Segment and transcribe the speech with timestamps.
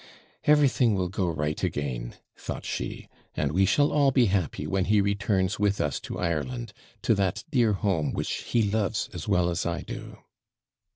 [0.45, 4.99] 'Everything will go right again,' thought she, 'and we shall all be happy, when he
[4.99, 9.63] returns with us to Ireland to that dear home which he loves as well as
[9.63, 10.17] I do!'